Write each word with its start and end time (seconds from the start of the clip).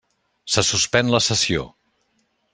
Se 0.53 0.63
suspèn 0.69 1.13
la 1.17 1.21
sessió. 1.27 1.69